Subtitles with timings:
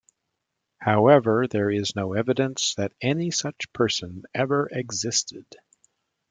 [0.79, 5.45] However, there is no evidence that any such person ever existed.